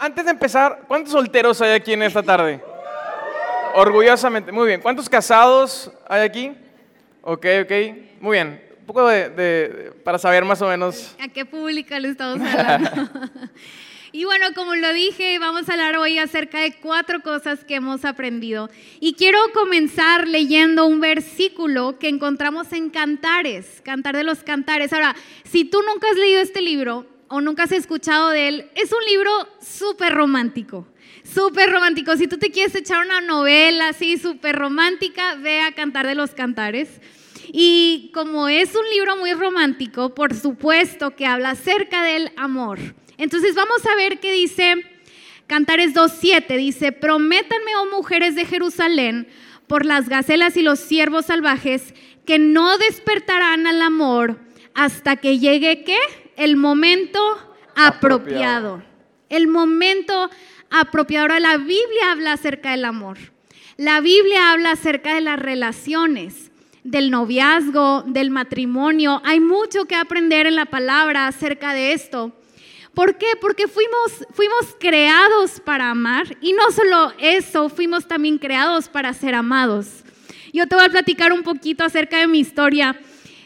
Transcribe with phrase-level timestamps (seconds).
[0.00, 2.60] antes de empezar, ¿cuántos solteros hay aquí en esta tarde?
[3.74, 4.80] Orgullosamente, muy bien.
[4.80, 6.52] ¿Cuántos casados hay aquí?
[7.20, 7.72] Ok, ok,
[8.20, 8.64] muy bien.
[8.80, 11.14] Un poco de, para saber más o menos.
[11.20, 12.90] ¿A qué público le estamos hablando?
[14.12, 18.06] y bueno, como lo dije, vamos a hablar hoy acerca de cuatro cosas que hemos
[18.06, 18.70] aprendido.
[19.00, 24.94] Y quiero comenzar leyendo un versículo que encontramos en Cantares, Cantar de los Cantares.
[24.94, 25.14] Ahora,
[25.44, 29.04] si tú nunca has leído este libro o nunca has escuchado de él, es un
[29.06, 29.30] libro
[29.60, 30.86] súper romántico
[31.22, 32.16] súper romántico.
[32.16, 36.30] Si tú te quieres echar una novela así súper romántica, ve a Cantar de los
[36.32, 37.00] Cantares.
[37.52, 42.78] Y como es un libro muy romántico, por supuesto que habla acerca del amor.
[43.18, 44.84] Entonces vamos a ver qué dice
[45.46, 46.56] Cantares 2.7.
[46.56, 49.28] Dice, prométanme, oh mujeres de Jerusalén,
[49.66, 51.94] por las gacelas y los ciervos salvajes,
[52.24, 54.38] que no despertarán al amor
[54.74, 55.98] hasta que llegue, ¿qué?
[56.40, 57.20] El momento
[57.76, 57.86] apropiado.
[57.86, 58.82] apropiado.
[59.28, 60.30] El momento
[60.70, 61.24] apropiado.
[61.24, 63.18] Ahora, la Biblia habla acerca del amor.
[63.76, 66.50] La Biblia habla acerca de las relaciones,
[66.82, 69.20] del noviazgo, del matrimonio.
[69.26, 72.32] Hay mucho que aprender en la palabra acerca de esto.
[72.94, 73.26] ¿Por qué?
[73.38, 79.34] Porque fuimos, fuimos creados para amar y no solo eso, fuimos también creados para ser
[79.34, 80.04] amados.
[80.54, 82.98] Yo te voy a platicar un poquito acerca de mi historia.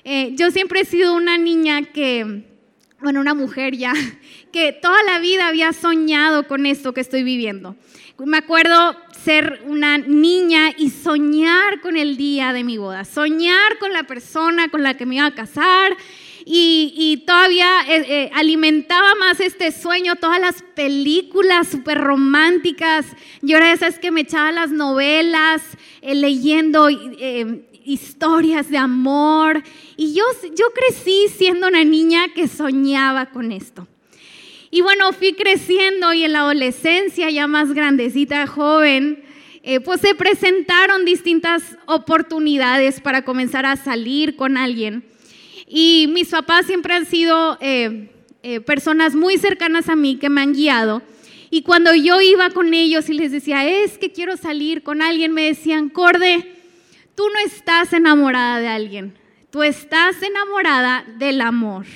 [0.05, 2.53] Eh, yo siempre he sido una niña que,
[3.05, 3.92] bueno, una mujer ya,
[4.52, 7.77] que toda la vida había soñado con esto que estoy viviendo.
[8.19, 13.92] Me acuerdo ser una niña y soñar con el día de mi boda, soñar con
[13.92, 15.96] la persona con la que me iba a casar
[16.46, 23.06] y, todavía eh, eh, alimentaba más este sueño, todas las películas súper románticas.
[23.41, 25.62] Yo era de esas que me echaba las novelas,
[26.02, 26.89] eh, leyendo
[27.84, 29.62] historias de amor.
[29.96, 30.24] Y yo,
[30.56, 33.86] yo crecí siendo una niña que soñaba con esto.
[34.70, 39.22] Y bueno, fui creciendo y en la adolescencia, ya más grandecita, joven,
[39.62, 45.05] eh, pues se presentaron distintas oportunidades para comenzar a salir con alguien.
[45.68, 48.11] Y mis papás siempre han sido eh,
[48.42, 51.02] eh, personas muy cercanas a mí que me han guiado.
[51.51, 55.33] Y cuando yo iba con ellos y les decía, es que quiero salir con alguien,
[55.33, 56.52] me decían, Corde,
[57.14, 59.17] Tú no estás enamorada de alguien,
[59.51, 61.86] tú estás enamorada del amor.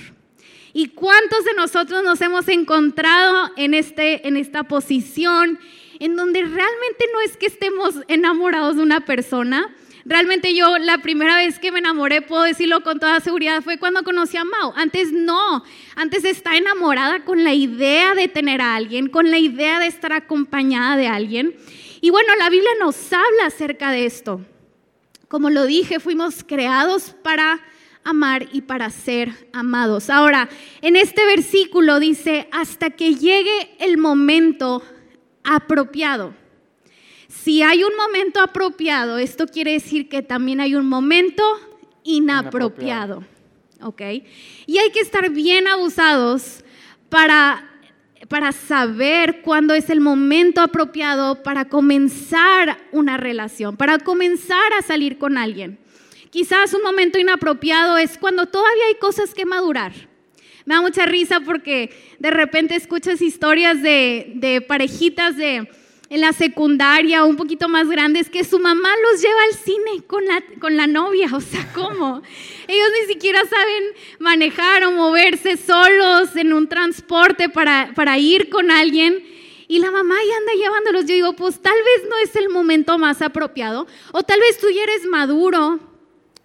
[0.73, 5.59] ¿Y cuántos de nosotros nos hemos encontrado en, este, en esta posición
[5.99, 9.75] en donde realmente no es que estemos enamorados de una persona?
[10.05, 14.05] Realmente yo la primera vez que me enamoré, puedo decirlo con toda seguridad, fue cuando
[14.05, 14.73] conocí a Mao.
[14.77, 15.65] Antes no,
[15.97, 20.13] antes está enamorada con la idea de tener a alguien, con la idea de estar
[20.13, 21.57] acompañada de alguien.
[22.01, 24.41] Y bueno, la Biblia nos habla acerca de esto.
[25.29, 27.61] Como lo dije, fuimos creados para
[28.03, 30.09] amar y para ser amados.
[30.09, 30.49] Ahora,
[30.81, 34.83] en este versículo dice, hasta que llegue el momento
[35.45, 36.35] apropiado.
[37.29, 41.45] Si hay un momento apropiado, esto quiere decir que también hay un momento
[42.03, 43.25] inapropiado.
[43.83, 44.01] ¿Ok?
[44.67, 46.65] Y hay que estar bien abusados
[47.11, 47.68] para
[48.29, 55.19] para saber cuándo es el momento apropiado para comenzar una relación, para comenzar a salir
[55.19, 55.79] con alguien.
[56.31, 59.93] Quizás un momento inapropiado es cuando todavía hay cosas que madurar.
[60.67, 65.71] Me da mucha risa porque de repente escuchas historias de, de parejitas de
[66.11, 70.25] en la secundaria un poquito más grandes que su mamá los lleva al cine con
[70.25, 71.29] la, con la novia.
[71.35, 72.23] O sea, ¿cómo?
[72.67, 73.85] Ellos ni siquiera saben
[74.19, 79.23] manejar o moverse solos en un transporte para, para ir con alguien.
[79.71, 81.05] Y la mamá ya anda llevándolos.
[81.05, 83.87] Yo digo, pues tal vez no es el momento más apropiado.
[84.13, 85.79] O tal vez tú ya eres maduro,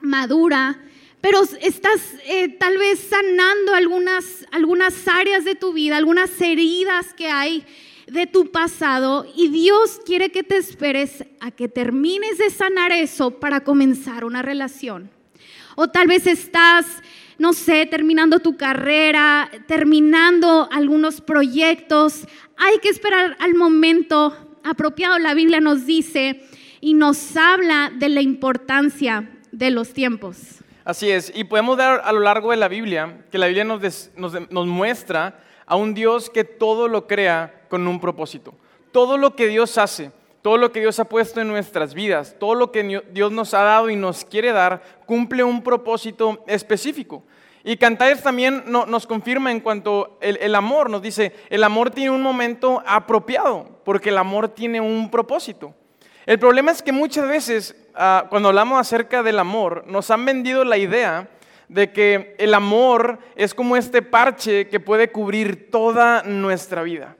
[0.01, 0.81] madura,
[1.21, 7.29] pero estás eh, tal vez sanando algunas, algunas áreas de tu vida, algunas heridas que
[7.29, 7.65] hay
[8.13, 13.31] de tu pasado y Dios quiere que te esperes a que termines de sanar eso
[13.31, 15.09] para comenzar una relación.
[15.75, 16.85] O tal vez estás,
[17.39, 22.27] no sé, terminando tu carrera, terminando algunos proyectos.
[22.55, 25.17] Hay que esperar al momento apropiado.
[25.17, 26.43] La Biblia nos dice
[26.81, 30.59] y nos habla de la importancia de los tiempos.
[30.85, 34.11] Así es, y podemos ver a lo largo de la Biblia que la Biblia nos,
[34.15, 38.53] nos muestra a un Dios que todo lo crea con un propósito.
[38.91, 40.11] Todo lo que Dios hace,
[40.41, 43.63] todo lo que Dios ha puesto en nuestras vidas, todo lo que Dios nos ha
[43.63, 47.23] dado y nos quiere dar, cumple un propósito específico.
[47.63, 52.21] Y Cantares también nos confirma en cuanto el, amor, nos dice, el amor tiene un
[52.21, 55.73] momento apropiado, porque el amor tiene un propósito.
[56.25, 60.65] El problema es que muchas veces, ah, cuando hablamos acerca del amor, nos han vendido
[60.65, 61.29] la idea
[61.73, 67.15] de que el amor es como este parche que puede cubrir toda nuestra vida.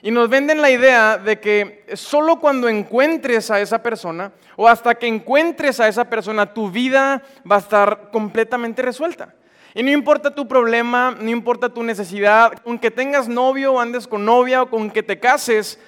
[0.00, 4.94] Y nos venden la idea de que solo cuando encuentres a esa persona o hasta
[4.94, 9.34] que encuentres a esa persona, tu vida va a estar completamente resuelta.
[9.74, 14.06] Y no importa tu problema, no importa tu necesidad, con que tengas novio o andes
[14.06, 15.78] con novia o con que te cases,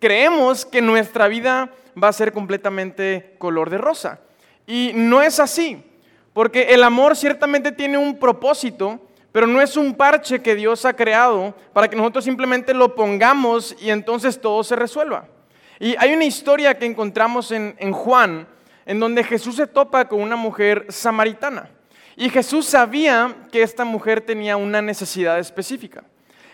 [0.00, 1.70] creemos que nuestra vida
[2.02, 4.20] va a ser completamente color de rosa.
[4.66, 5.84] Y no es así,
[6.32, 9.00] porque el amor ciertamente tiene un propósito,
[9.32, 13.76] pero no es un parche que Dios ha creado para que nosotros simplemente lo pongamos
[13.80, 15.26] y entonces todo se resuelva.
[15.80, 18.46] Y hay una historia que encontramos en, Juan,
[18.86, 21.70] en donde Jesús se topa con una mujer samaritana.
[22.14, 26.04] Y Jesús sabía que esta mujer tenía una necesidad específica.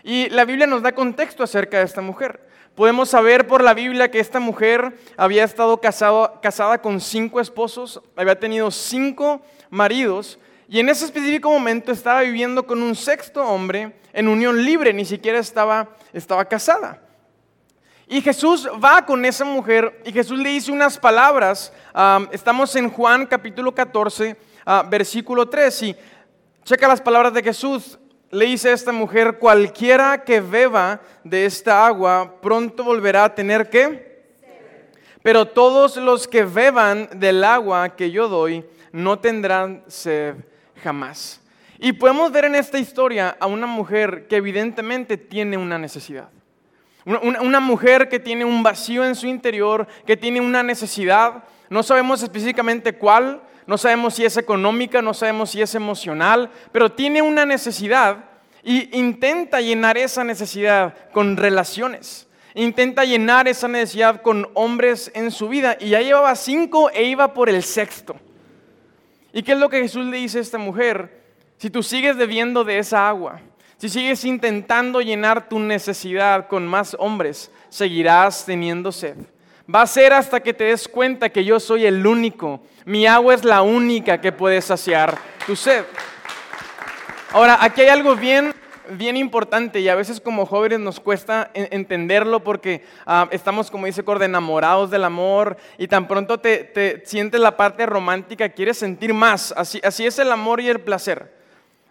[0.03, 2.41] Y la Biblia nos da contexto acerca de esta mujer.
[2.75, 8.39] Podemos saber por la Biblia que esta mujer había estado casada con cinco esposos, había
[8.39, 10.39] tenido cinco maridos
[10.71, 15.07] y en ese específico momento estaba viviendo con un sexto hombre en unión libre, ni
[15.07, 17.03] siquiera estaba, estaba casada.
[18.07, 21.73] Y Jesús va con esa mujer y Jesús le dice unas palabras.
[22.33, 24.37] estamos en Juan capítulo 14,
[24.67, 25.83] ah, versículo 3.
[25.85, 25.97] Y
[26.65, 27.99] checa las palabras de Jesús.
[28.31, 33.71] Le dice a esta mujer, cualquiera que beba de esta agua pronto volverá a tener
[33.71, 34.07] que...
[35.23, 40.35] Pero todos los que beban del agua que yo doy no tendrán sed
[40.83, 41.41] jamás.
[41.79, 46.29] Y podemos ver en esta historia a una mujer que evidentemente tiene una necesidad.
[47.05, 51.45] Una, mujer que tiene un vacío en su interior, que tiene una necesidad.
[51.71, 56.93] No sabemos específicamente cuál, no sabemos si es económica, no sabemos si es emocional, pero
[56.93, 58.25] tiene una necesidad
[58.63, 62.29] y intenta llenar esa necesidad con relaciones.
[62.55, 65.79] Intenta llenar esa necesidad con hombres en su vida.
[65.81, 68.17] Y ya llevaba cinco e iba por el sexto.
[69.33, 71.23] ¿Y qué es lo que Jesús le dice a esta mujer?
[71.59, 73.41] Si tú sigues debiendo de esa agua,
[73.77, 79.17] si sigues intentando llenar tu necesidad con más hombres, seguirás teniendo sed.
[79.73, 82.61] Va a ser hasta que te des cuenta que yo soy el único.
[82.87, 85.85] Mi agua es la única que puede saciar tu sed.
[87.33, 88.55] Ahora, aquí hay algo bien
[88.93, 94.05] bien importante y a veces como jóvenes nos cuesta entenderlo porque ah, estamos, como dice
[94.05, 99.53] Cord, enamorados del amor y tan pronto te, sientes la parte romántica, quieres sentir más.
[99.57, 101.33] Así, así es el amor y el placer,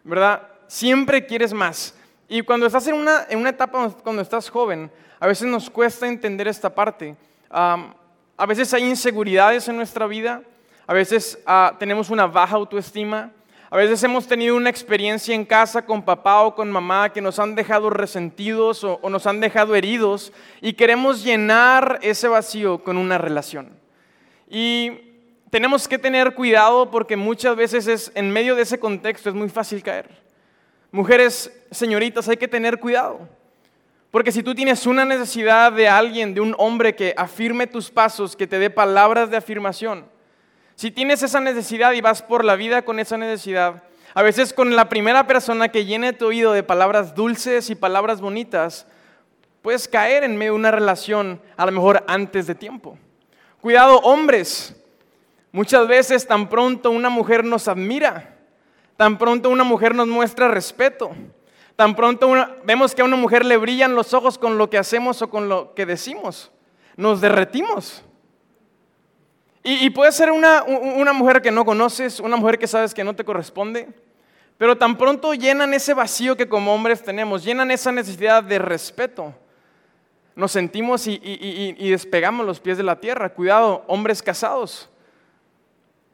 [0.04, 0.44] ¿verdad?
[0.68, 1.94] Siempre quieres más.
[2.28, 6.08] Y cuando estás en una, en una etapa, cuando estás joven, a veces nos cuesta
[6.08, 7.16] entender esta parte.
[7.50, 10.42] a veces hay inseguridades en nuestra vida,
[10.86, 13.32] a veces ah, tenemos una baja autoestima,
[13.69, 17.38] a veces hemos tenido una experiencia en casa con papá o con mamá que nos
[17.38, 20.31] han dejado resentidos o, nos han dejado heridos
[20.62, 23.69] y queremos llenar ese vacío con una relación.
[24.50, 24.92] Y
[25.50, 29.50] tenemos que tener cuidado porque muchas veces es, en medio de ese contexto es muy
[29.50, 30.08] fácil caer.
[30.92, 33.28] Mujeres, señoritas, hay que tener cuidado.
[34.12, 38.38] Porque si tú tienes una necesidad de alguien, de un hombre que afirme tus pasos,
[38.38, 40.06] que te dé palabras de afirmación,
[40.77, 43.81] si tienes esa necesidad y vas por la vida con esa necesidad,
[44.13, 48.21] a veces con la primera persona que llene tu oído de palabras dulces y palabras
[48.21, 48.85] bonitas,
[49.63, 52.95] puedes caer en medio de una relación a lo mejor antes de tiempo.
[53.59, 54.75] Cuidado, hombres.
[55.51, 58.38] Muchas veces tan pronto una mujer nos admira,
[58.97, 61.09] tan pronto una mujer nos muestra respeto,
[61.75, 62.31] tan pronto
[62.65, 65.50] vemos que a una mujer le brillan los ojos con lo que hacemos o con
[65.50, 66.51] lo que decimos,
[66.97, 68.03] nos derretimos.
[69.69, 73.13] Y, puede ser una, una mujer que no conoces, una mujer que sabes que no
[73.13, 73.89] te corresponde,
[74.57, 79.36] pero tan pronto llenan ese vacío que como hombres tenemos, llenan esa necesidad de respeto.
[80.38, 83.33] Nos sentimos y, y, despegamos los pies de la tierra.
[83.33, 84.89] Cuidado, hombres casados.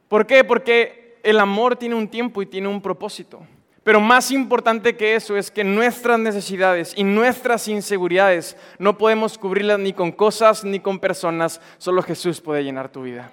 [0.07, 0.43] ¿Por qué?
[0.43, 3.45] Porque el amor tiene un tiempo y tiene un propósito.
[3.83, 9.77] Pero más importante que eso es que nuestras necesidades y nuestras inseguridades no podemos cubrirlas
[9.77, 11.61] ni con cosas ni con personas.
[11.77, 13.31] Solo Jesús puede llenar tu vida.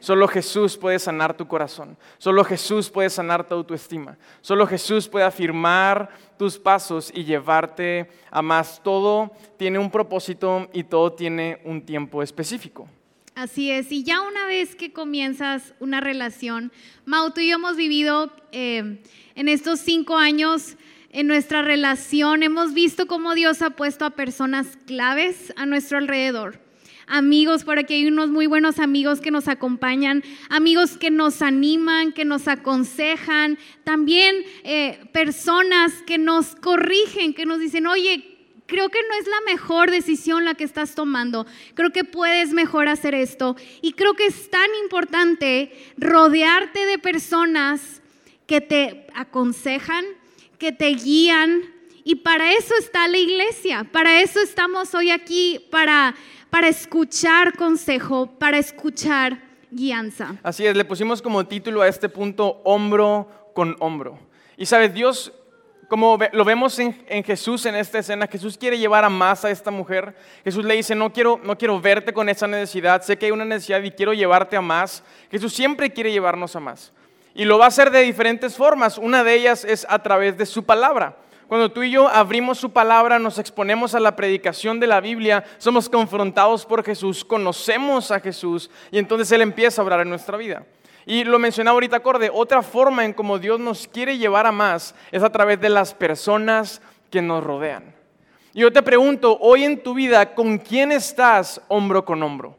[0.00, 1.96] Solo Jesús puede sanar tu corazón.
[2.18, 4.16] Solo Jesús puede sanar tu autoestima.
[4.40, 8.80] Solo Jesús puede afirmar tus pasos y llevarte a más.
[8.82, 12.88] Todo tiene un propósito y todo tiene un tiempo específico.
[13.34, 16.72] Así es, y ya una vez que comienzas una relación,
[17.04, 19.00] Mau, tú y yo hemos vivido eh,
[19.36, 20.76] en estos cinco años
[21.10, 26.67] en nuestra relación, hemos visto cómo Dios ha puesto a personas claves a nuestro alrededor
[27.08, 32.12] amigos, por aquí hay unos muy buenos amigos que nos acompañan, amigos que nos animan,
[32.12, 39.00] que nos aconsejan, también eh, personas que nos corrigen, que nos dicen, oye, creo que
[39.02, 41.46] no es la mejor decisión la que estás tomando.
[41.74, 43.56] Creo que puedes mejor hacer esto.
[43.80, 48.02] Y creo que es tan importante rodearte de personas
[48.46, 50.04] que te aconsejan,
[50.58, 51.62] que te guían
[52.04, 56.14] Y para eso está la iglesia, para eso estamos hoy aquí, para,
[56.50, 59.38] para escuchar consejo, para escuchar
[59.70, 60.36] guianza.
[60.42, 64.18] Así es, le pusimos como título a este punto hombro con hombro.
[64.56, 65.32] Y sabes, Dios,
[65.88, 69.70] como lo vemos en, Jesús en esta escena, Jesús quiere llevar a más a esta
[69.70, 70.14] mujer.
[70.44, 73.44] Jesús le dice, no quiero, no quiero verte con esa necesidad, sé que hay una
[73.44, 75.02] necesidad y quiero llevarte a más.
[75.30, 76.92] Jesús siempre quiere llevarnos a más.
[77.34, 78.98] Y lo va a hacer de diferentes formas.
[78.98, 81.16] Una de ellas es a través de su palabra.
[81.48, 85.44] Cuando tú y yo abrimos su palabra, nos exponemos a la predicación de la Biblia,
[85.56, 90.36] somos confrontados por Jesús, conocemos a Jesús y entonces Él empieza a obrar en nuestra
[90.36, 90.66] vida.
[91.06, 94.94] Y lo mencionaba ahorita acorde, otra forma en como Dios nos quiere llevar a más
[95.10, 97.94] es a través de las personas que nos rodean.
[98.52, 102.58] Y yo te pregunto, hoy en tu vida, ¿con quién estás hombro con hombro?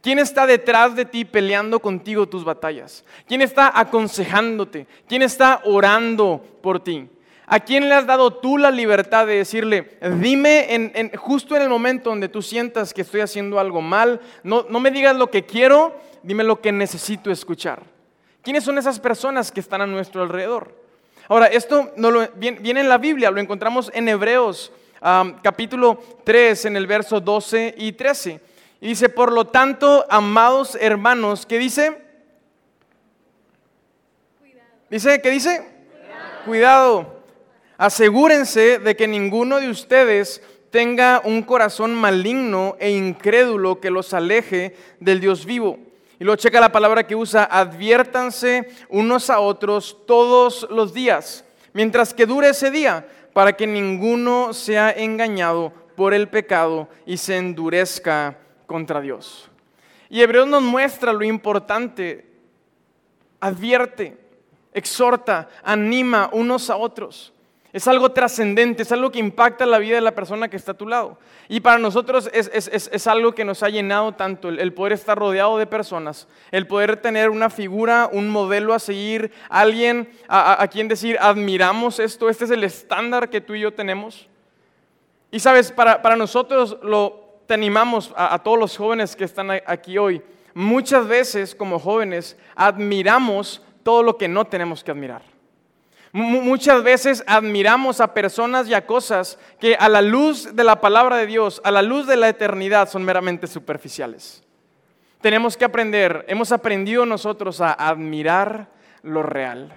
[0.00, 3.04] ¿Quién está detrás de ti peleando contigo tus batallas?
[3.28, 4.86] ¿Quién está aconsejándote?
[5.06, 7.06] ¿Quién está orando por ti?
[7.52, 11.68] ¿A quién le has dado tú la libertad de decirle, dime en, justo en el
[11.68, 15.44] momento donde tú sientas que estoy haciendo algo mal, no, no me digas lo que
[15.44, 15.92] quiero,
[16.22, 17.82] dime lo que necesito escuchar?
[18.42, 20.72] ¿Quiénes son esas personas que están a nuestro alrededor?
[21.26, 24.70] Ahora, esto no lo, viene, en la Biblia, lo encontramos en Hebreos
[25.42, 28.40] capítulo 3, en el verso 12 y 13.
[28.80, 32.00] Y dice, por lo tanto, amados hermanos, ¿qué dice?
[34.38, 34.68] Cuidado.
[34.88, 35.68] Dice, ¿qué dice?
[36.44, 37.19] Cuidado
[37.80, 44.76] Asegúrense de que ninguno de ustedes tenga un corazón maligno e incrédulo que los aleje
[45.00, 45.78] del Dios vivo.
[46.18, 52.12] Y lo checa la palabra que usa, adviértanse unos a otros todos los días, mientras
[52.12, 58.36] que dure ese día, para que ninguno sea engañado por el pecado y se endurezca
[58.66, 59.48] contra Dios.
[60.10, 62.26] Y Hebreos nos muestra lo importante,
[63.40, 64.18] advierte,
[64.74, 67.32] exhorta, anima unos a otros.
[67.72, 70.76] Es algo trascendente, es algo que impacta la vida de la persona que está a
[70.76, 71.18] tu lado.
[71.48, 75.66] Y para nosotros es, algo que nos ha llenado tanto, el, poder estar rodeado de
[75.66, 82.00] personas, el poder tener una figura, un modelo a seguir, alguien a, quien decir, admiramos
[82.00, 84.28] esto, este es el estándar que tú y yo tenemos.
[85.30, 90.20] Y sabes, para, nosotros lo, te animamos a todos los jóvenes que están aquí hoy,
[90.54, 95.29] muchas veces como jóvenes admiramos todo lo que no tenemos que admirar.
[96.12, 101.16] Muchas veces admiramos a personas y a cosas que a la luz de la palabra
[101.16, 104.42] de Dios, a la luz de la eternidad, son meramente superficiales.
[105.20, 108.70] Tenemos que aprender, hemos aprendido nosotros a admirar
[109.02, 109.72] lo real.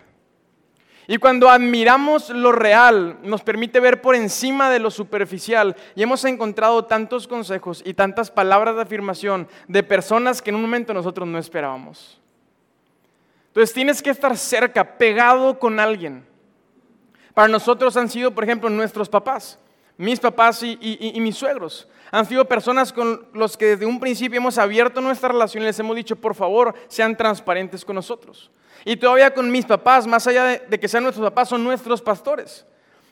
[1.05, 5.75] Y cuando admiramos lo real, nos permite ver por encima de lo superficial.
[5.95, 10.61] Y hemos encontrado tantos consejos y tantas palabras de afirmación de personas que en un
[10.61, 12.22] momento nosotros no esperábamos.
[13.53, 16.25] Entonces tienes que estar cerca, pegado con alguien.
[17.35, 19.59] Para nosotros han sido, por ejemplo, nuestros papás,
[19.95, 21.87] mis papás y, mis suegros.
[22.09, 25.77] Han sido personas con los que desde un principio hemos abierto nuestra relación y les
[25.77, 28.49] hemos dicho, por favor, sean transparentes con nosotros.
[28.85, 32.65] Y todavía con mis papás, más allá de, que sean nuestros papás, son nuestros pastores.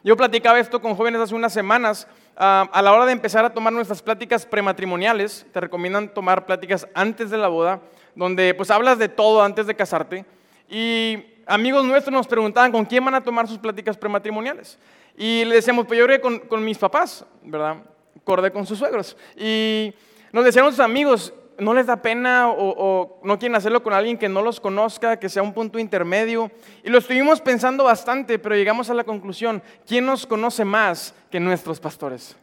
[0.03, 2.07] Yo platicaba esto con jóvenes hace unas semanas.
[2.35, 6.87] Ah, a la hora de empezar a tomar nuestras pláticas prematrimoniales, te recomiendan tomar pláticas
[6.95, 7.79] antes de la boda
[8.15, 10.25] donde pues hablas de todo antes de casarte.
[10.69, 14.77] Y amigos nuestros nos preguntaban con quién van a tomar sus pláticas prematrimoniales.
[15.17, 17.77] Y le decíamos, pues yo con, con mis papás, ¿verdad?
[18.23, 19.17] Cordé con sus suegros.
[19.37, 19.93] Y
[20.31, 24.17] nos decían sus amigos, ¿no les da pena o, o, no quieren hacerlo con alguien
[24.17, 26.51] que no los conozca, que sea un punto intermedio?
[26.83, 31.39] Y lo estuvimos pensando bastante, pero llegamos a la conclusión, ¿quién nos conoce más que
[31.39, 32.35] nuestros pastores?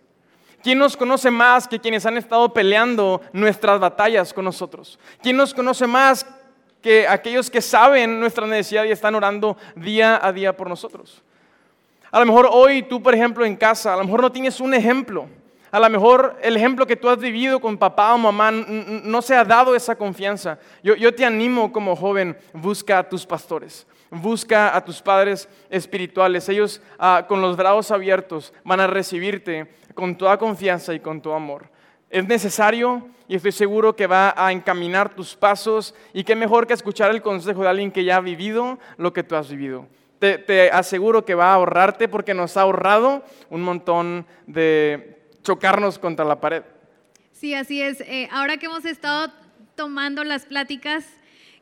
[0.62, 4.98] ¿Quién nos conoce más que quienes han estado peleando nuestras batallas con nosotros?
[5.22, 6.26] ¿Quién nos conoce más
[6.82, 11.22] que aquellos que saben nuestra necesidad y están orando día a día por nosotros?
[12.10, 14.74] A lo mejor hoy tú, por ejemplo, en casa, a lo mejor no tienes un
[14.74, 15.28] ejemplo.
[15.70, 19.34] A lo mejor el ejemplo que tú has vivido con papá o mamá no se
[19.34, 20.58] ha dado esa confianza.
[20.82, 23.86] Yo, yo te animo como joven, busca a tus pastores.
[24.10, 26.48] Busca a tus padres espirituales.
[26.48, 31.34] Ellos ah, con los brazos abiertos van a recibirte con toda confianza y con todo
[31.34, 31.68] amor.
[32.08, 36.74] Es necesario y estoy seguro que va a encaminar tus pasos y qué mejor que
[36.74, 39.88] escuchar el consejo de alguien que ya ha vivido lo que tú has vivido.
[40.20, 45.98] Te, te aseguro que va a ahorrarte porque nos ha ahorrado un montón de chocarnos
[45.98, 46.62] contra la pared.
[47.32, 48.00] Sí, así es.
[48.02, 49.32] Eh, ahora que hemos estado
[49.74, 51.04] tomando las pláticas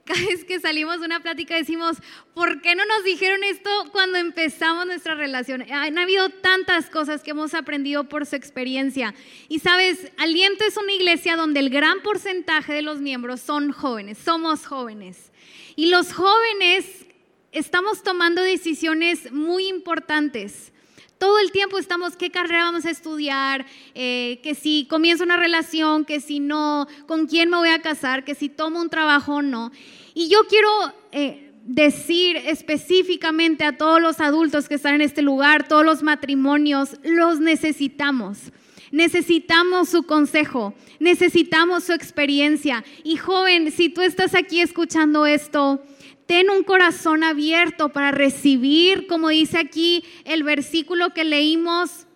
[0.07, 1.99] cada vez que salimos de una plática decimos,
[2.33, 5.63] ¿por qué no nos dijeron esto cuando empezamos nuestra relación?
[5.71, 9.15] Han habido tantas cosas que hemos aprendido por su experiencia.
[9.49, 14.17] Y sabes, Aliento es una iglesia donde el gran porcentaje de los miembros son jóvenes,
[14.17, 15.33] somos jóvenes.
[15.75, 17.07] Y los jóvenes
[17.53, 20.73] estamos tomando decisiones muy importantes
[21.19, 23.67] todo el tiempo estamos, ¿qué carrera vamos a estudiar?
[23.95, 28.25] Eh, que si comienzo una relación, que si no, ¿con quién me voy a casar?
[28.25, 29.73] Que si tomo un trabajo o no.
[30.15, 30.69] Y yo quiero
[31.13, 36.97] eh, decir específicamente a todos los adultos que están en este lugar, todos los matrimonios,
[37.03, 38.53] los necesitamos.
[38.93, 42.85] Necesitamos su consejo, necesitamos su experiencia.
[43.03, 45.83] Y joven, si tú estás aquí escuchando esto,
[46.27, 52.07] ten un corazón abierto para recibir, como dice aquí el versículo que leímos,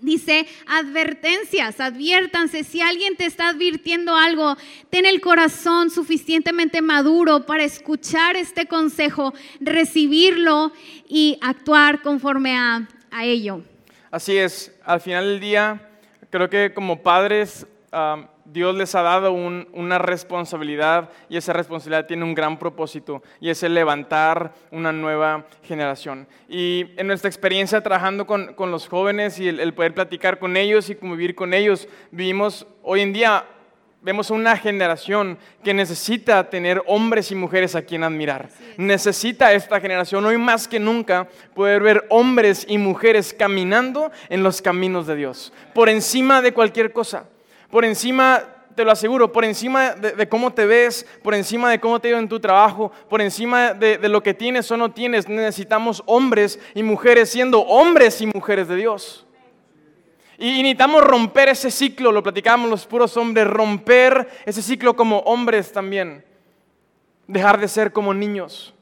[0.00, 2.64] Dice, advertencias, adviértanse.
[2.64, 4.56] Si alguien te está advirtiendo algo,
[4.90, 10.72] ten el corazón suficientemente maduro para escuchar este consejo, recibirlo
[11.08, 13.62] y actuar conforme a, a ello.
[14.10, 15.90] Así es, al final del día,
[16.30, 17.66] creo que como padres
[18.52, 23.62] Dios les ha dado una responsabilidad y esa responsabilidad tiene un gran propósito y es
[23.64, 26.28] el levantar una nueva generación.
[26.48, 30.94] Y en nuestra experiencia trabajando con, los jóvenes y el, poder platicar con ellos y
[30.94, 33.44] convivir con ellos, vivimos hoy en día,
[34.00, 38.48] vemos una generación que necesita tener hombres y mujeres a quien admirar.
[38.76, 44.62] Necesita esta generación hoy más que nunca poder ver hombres y mujeres caminando en los
[44.62, 47.26] caminos de Dios, por encima de cualquier cosa
[47.70, 48.42] por encima,
[48.74, 52.18] te lo aseguro, por encima de, cómo te ves, por encima de cómo te va
[52.18, 56.82] en tu trabajo, por encima de, lo que tienes o no tienes, necesitamos hombres y
[56.82, 59.26] mujeres siendo hombres y mujeres de Dios.
[60.38, 65.72] Y, necesitamos romper ese ciclo, lo platicábamos los puros hombres, romper ese ciclo como hombres
[65.72, 66.24] también,
[67.26, 68.74] dejar de ser como niños.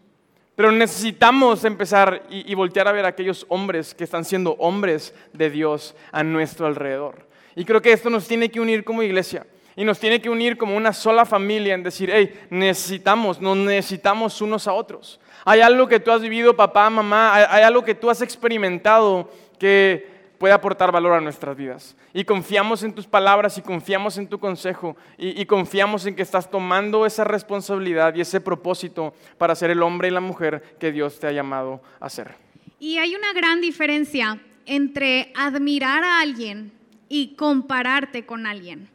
[0.56, 5.14] Pero necesitamos empezar y, y, voltear a ver a aquellos hombres que están siendo hombres
[5.32, 7.26] de Dios a nuestro alrededor.
[7.56, 9.46] Y creo que esto nos tiene que unir como iglesia.
[9.76, 14.40] Y nos tiene que unir como una sola familia en decir, hey, necesitamos, nos necesitamos
[14.40, 15.20] unos a otros.
[15.44, 20.14] Hay algo que tú has vivido, papá, mamá, hay, algo que tú has experimentado que
[20.38, 21.96] puede aportar valor a nuestras vidas.
[22.12, 26.22] Y confiamos en tus palabras y confiamos en tu consejo y, y, confiamos en que
[26.22, 30.92] estás tomando esa responsabilidad y ese propósito para ser el hombre y la mujer que
[30.92, 32.36] Dios te ha llamado a ser.
[32.78, 36.72] Y hay una gran diferencia entre admirar a alguien
[37.08, 38.88] y compararte con alguien.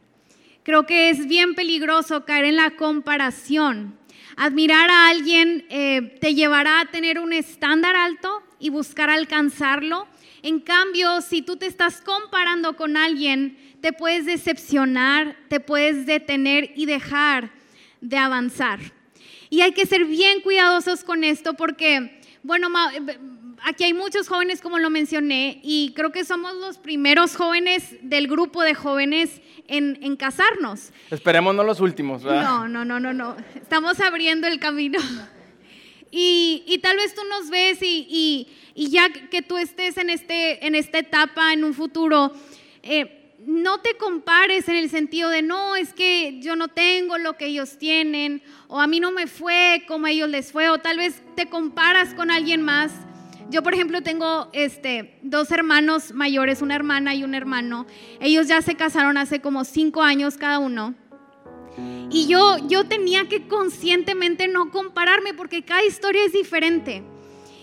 [0.62, 3.98] Creo que es bien peligroso caer en la comparación.
[4.36, 10.06] Admirar a alguien eh, te llevará a tener un estándar alto y buscar alcanzarlo.
[10.42, 16.72] En cambio, si tú te estás comparando con alguien, te puedes decepcionar, te puedes detener
[16.76, 17.50] y dejar
[18.00, 18.80] de avanzar.
[19.48, 22.68] Y hay que ser bien cuidadosos con esto porque, bueno,
[23.64, 28.28] aquí hay muchos jóvenes, como lo mencioné, y creo que somos los primeros jóvenes del
[28.28, 30.90] grupo de jóvenes en, casarnos.
[31.10, 32.42] Esperemos no los últimos, ¿verdad?
[32.42, 33.36] No, no, no, no, no.
[33.54, 34.98] Estamos abriendo el camino.
[36.12, 40.98] Y, tal vez tú nos ves y, ya que tú estés en, este, en esta
[40.98, 42.32] etapa, en un futuro,
[42.82, 47.36] eh, no te compares en el sentido de, no, es que yo no tengo lo
[47.36, 50.78] que ellos tienen, o a mí no me fue como a ellos les fue, o
[50.78, 52.92] tal vez te comparas con alguien más
[53.50, 57.86] yo, por ejemplo, tengo este, dos hermanos mayores, una hermana y un hermano.
[58.20, 60.94] Ellos ya se casaron hace como cinco años cada uno.
[62.10, 67.02] Y yo, yo tenía que conscientemente no compararme porque cada historia es diferente.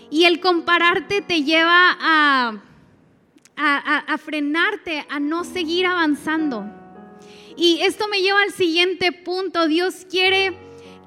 [0.09, 2.61] Y el compararte te lleva a,
[3.55, 6.65] a, a frenarte, a no seguir avanzando.
[7.57, 9.67] Y esto me lleva al siguiente punto.
[9.67, 10.57] Dios quiere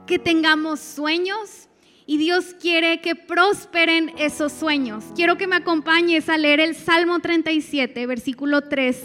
[0.06, 1.68] que tengamos sueños,
[2.10, 5.04] y Dios quiere que prosperen esos sueños.
[5.14, 9.00] Quiero que me acompañes a leer el Salmo 37, versículo 3.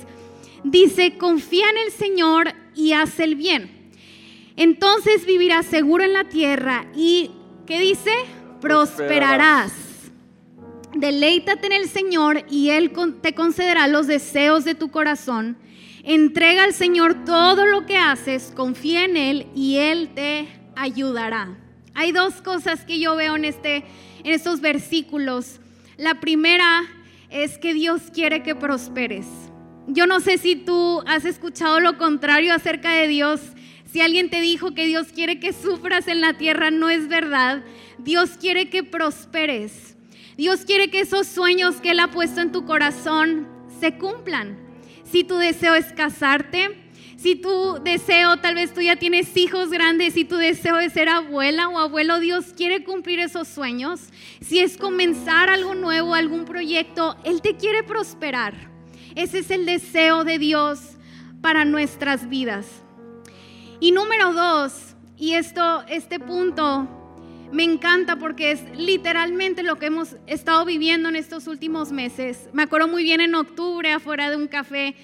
[0.64, 3.92] Dice, confía en el Señor y haz el bien.
[4.56, 7.30] Entonces vivirás seguro en la tierra y,
[7.68, 8.10] ¿qué dice?
[8.60, 9.72] Prosperarás.
[10.96, 12.92] Deleítate en el Señor y Él
[13.22, 15.58] te concederá los deseos de tu corazón.
[16.04, 21.65] Entrega al Señor todo lo que haces, confía en Él y Él te ayudará.
[21.96, 25.62] Hay dos cosas que yo veo en, este, en estos versículos.
[25.98, 26.84] La primera
[27.30, 29.26] es que Dios quiere que prosperes.
[29.88, 33.40] Yo no sé si tú has escuchado lo contrario acerca de Dios.
[33.86, 37.64] Si alguien te dijo que Dios quiere que sufras en la tierra, no es verdad.
[37.98, 39.96] Dios quiere que prosperes.
[40.36, 43.48] Dios quiere que esos sueños que Él ha puesto en tu corazón
[43.80, 44.58] se cumplan.
[45.06, 46.85] Si tu deseo es casarte,
[47.26, 51.10] si tu deseo, tal vez tú ya tienes hijos grandes, si tu deseo es ser
[51.10, 54.00] abuela o abuelo, Dios quiere cumplir esos sueños.
[54.42, 58.70] Si es comenzar algo nuevo, algún proyecto, Él te quiere prosperar.
[59.16, 60.98] Ese es el deseo de Dios
[61.42, 62.68] para nuestras vidas.
[63.80, 66.88] Y número dos, y esto, este punto
[67.52, 72.50] me encanta porque es literalmente lo que hemos estado viviendo en estos últimos meses.
[72.54, 74.96] Me acuerdo muy bien en octubre, afuera de un café,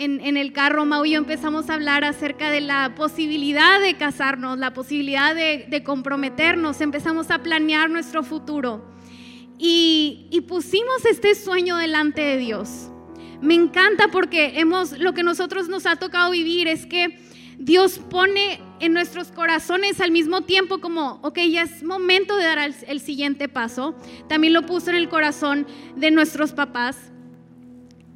[0.00, 4.58] en, el carro, Mau y yo empezamos a hablar acerca de la posibilidad de casarnos,
[4.58, 8.82] la posibilidad de, comprometernos, empezamos a planear nuestro futuro.
[9.58, 12.90] Y, pusimos este sueño delante de Dios.
[13.42, 17.18] Me encanta porque hemos, lo que nosotros nos ha tocado vivir es que
[17.58, 22.58] Dios pone en nuestros corazones al mismo tiempo como, ok, ya es momento de dar
[22.58, 23.94] el, siguiente paso.
[24.28, 26.96] También lo puso en el corazón de nuestros papás.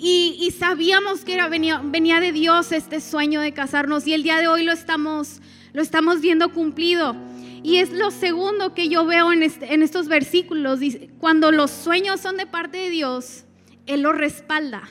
[0.07, 4.37] Y, sabíamos que era, venía, venía, de Dios este sueño de casarnos y el día
[4.37, 5.40] de hoy lo estamos,
[5.73, 7.17] lo estamos viendo cumplido.
[7.62, 10.81] Y es lo segundo que yo veo en, este, en estos versículos.
[11.17, 13.47] Cuando los sueños son de parte de Dios,
[13.87, 14.83] Él los respalda.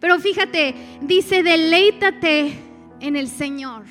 [0.00, 2.58] Pero fíjate, dice, deleítate
[2.98, 3.84] en el Señor.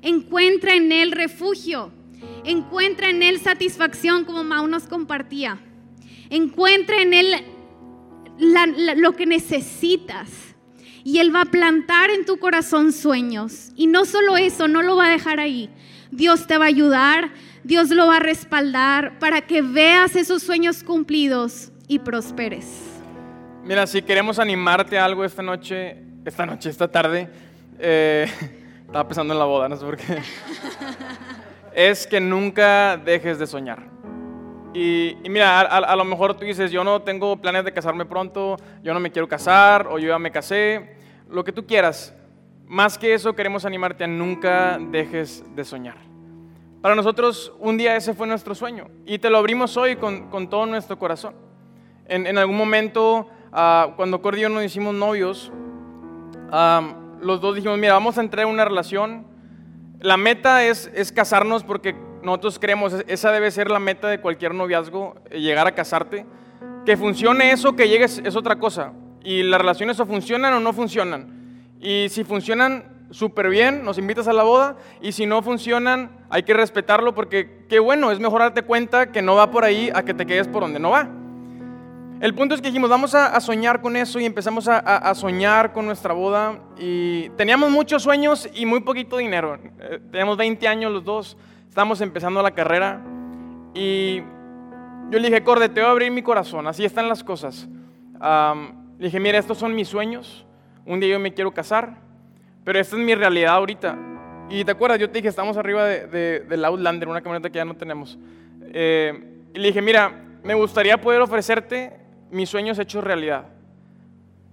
[0.00, 1.90] Encuentra en Él refugio.
[2.44, 5.58] Encuentra en Él satisfacción, como Mau nos compartía.
[6.30, 7.55] Encuentra en Él
[8.38, 10.28] lo que necesitas.
[11.04, 13.70] Y Él va a plantar en tu corazón sueños.
[13.76, 15.70] Y no solo eso, no lo va a dejar ahí.
[16.10, 17.30] Dios te va a ayudar,
[17.62, 22.66] Dios lo va a respaldar para que veas esos sueños cumplidos y prosperes.
[23.64, 27.28] Mira, si queremos animarte a algo esta noche, esta noche, esta tarde,
[27.78, 28.28] eh,
[28.86, 30.18] estaba pensando en la boda, no sé por qué.
[31.74, 33.95] es que nunca dejes de soñar.
[34.78, 38.92] Y, mira, a, lo mejor tú dices, yo no tengo planes de casarme pronto, yo
[38.92, 40.96] no me quiero casar, o yo ya me casé,
[41.30, 42.14] lo que tú quieras.
[42.66, 45.96] Más que eso, queremos animarte a nunca dejes de soñar.
[46.82, 50.66] Para nosotros, un día ese fue nuestro sueño, y te lo abrimos hoy con, todo
[50.66, 51.34] nuestro corazón.
[52.06, 55.50] En, algún momento, ah, cuando Cordy y yo nos hicimos novios,
[57.22, 59.26] los dos dijimos, mira, vamos a entrar en una relación.
[60.00, 64.54] La meta es, es casarnos porque nosotros creemos, esa debe ser la meta de cualquier
[64.54, 66.26] noviazgo, eh, llegar a casarte.
[66.84, 68.92] Que funcione eso, que llegues, es otra cosa.
[69.24, 71.68] Y las relaciones o funcionan o no funcionan.
[71.80, 74.76] Y si funcionan súper bien, nos invitas a la boda.
[75.00, 79.22] Y si no funcionan, hay que respetarlo porque qué bueno, es mejor darte cuenta que
[79.22, 81.08] no va por ahí a que te quedes por donde no va.
[82.18, 85.84] El punto es que dijimos, vamos a, soñar con eso y empezamos a, soñar con
[85.84, 86.58] nuestra boda.
[86.78, 89.58] Y teníamos muchos sueños y muy poquito dinero.
[89.78, 91.36] Eh, teníamos 20 años los dos,
[91.76, 93.02] estábamos empezando la carrera.
[93.74, 94.20] Y
[95.10, 97.68] yo le dije, Corde, te voy a abrir mi corazón, así están las cosas.
[98.98, 100.46] le dije, mira, estos son mis sueños.
[100.86, 101.98] Un día yo me quiero casar,
[102.64, 103.94] pero esta es mi realidad ahorita.
[104.48, 107.66] Y te acuerdas, yo te dije, estamos arriba de, del Outlander, una camioneta que ya
[107.66, 108.18] no tenemos.
[108.72, 110.12] Eh, y le dije, mira,
[110.42, 111.92] me gustaría poder ofrecerte
[112.30, 113.48] mis sueños hechos realidad.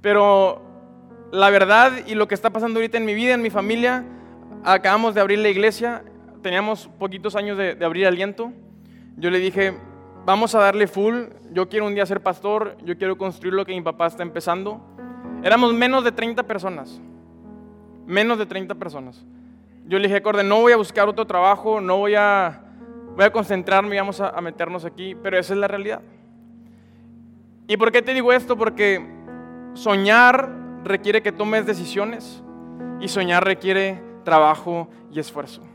[0.01, 0.61] Pero
[1.31, 4.03] la verdad y lo que está pasando ahorita en mi vida, en mi familia,
[4.65, 6.03] acabamos de abrir la iglesia,
[6.43, 8.53] teníamos poquitos años de, abrir aliento.
[9.17, 9.75] Yo le dije,
[10.25, 13.73] vamos a darle full, yo quiero un día ser pastor, yo quiero construir lo que
[13.73, 14.79] mi papá está empezando.
[15.43, 17.01] Éramos menos de 30 personas,
[18.05, 19.25] menos de 30 personas.
[19.87, 22.61] Yo le dije, Corde, no voy a buscar otro trabajo, no voy a,
[23.15, 26.01] voy a concentrarme y vamos a meternos aquí, pero esa es la realidad.
[27.67, 28.57] ¿Y por qué te digo esto?
[28.57, 29.05] Porque
[29.73, 30.49] soñar
[30.83, 32.43] requiere que tomes decisiones
[32.99, 35.72] y soñar requiere trabajo y esfuerzo.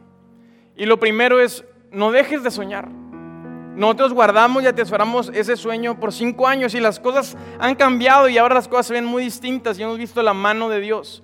[0.79, 2.89] Y lo primero es, no dejes de soñar.
[2.89, 8.39] Nosotros guardamos y atesoramos ese sueño por cinco años y las cosas han cambiado y
[8.39, 11.23] ahora las cosas se ven muy distintas y hemos visto la mano de Dios.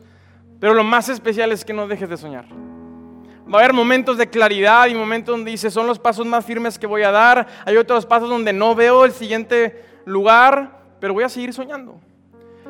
[0.58, 2.46] Pero lo más especial es que no dejes de soñar.
[3.46, 6.76] Va a haber momentos de claridad y momentos donde dices, son los pasos más firmes
[6.76, 7.46] que voy a dar.
[7.64, 12.00] Hay otros pasos donde no veo el siguiente lugar, pero voy a seguir soñando.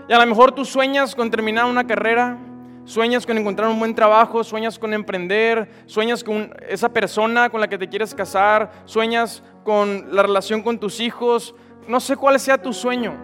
[0.07, 2.37] Y a lo mejor tú sueñas con terminar una carrera,
[2.85, 7.69] sueñas con encontrar un buen trabajo, sueñas con emprender, sueñas con esa persona con la
[7.69, 11.55] que te quieres casar, sueñas con la relación con tus hijos,
[11.89, 13.15] no sé cuál sea tu sueño.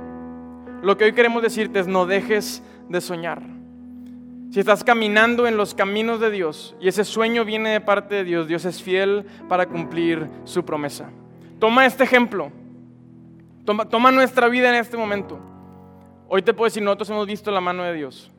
[0.83, 3.43] Lo que hoy queremos decirte es no dejes de soñar.
[4.51, 8.25] Si estás caminando en los caminos de Dios y ese sueño viene de parte de
[8.25, 11.11] Dios, Dios es fiel para cumplir su promesa.
[11.61, 12.51] Toma este ejemplo.
[13.65, 15.39] Toma, nuestra vida en este momento.
[16.29, 18.33] Hoy te puedo decir, nosotros hemos visto la mano de Dios.